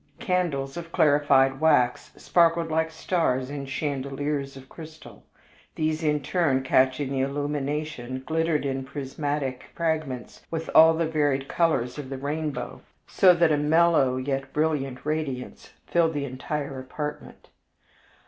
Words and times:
Candles 0.17 0.77
of 0.77 0.91
clarified 0.91 1.59
wax 1.59 2.09
sparkled 2.17 2.71
like 2.71 2.89
stars 2.89 3.51
in 3.51 3.67
chandeliers 3.67 4.57
of 4.57 4.67
crystal. 4.67 5.23
These 5.75 6.01
in 6.03 6.21
turn, 6.21 6.63
catching 6.63 7.11
the 7.11 7.21
illumination, 7.21 8.23
glittered 8.25 8.65
in 8.65 8.83
prismatic 8.83 9.65
fragments 9.75 10.41
with 10.49 10.71
all 10.73 10.95
the 10.95 11.05
varied 11.05 11.47
colors 11.47 11.99
of 11.99 12.09
the 12.09 12.17
rainbow, 12.17 12.81
so 13.05 13.35
that 13.35 13.51
a 13.51 13.57
mellow 13.57 14.17
yet 14.17 14.51
brilliant 14.53 15.05
radiance 15.05 15.69
filled 15.85 16.13
the 16.15 16.25
entire 16.25 16.79
apartment. 16.79 17.49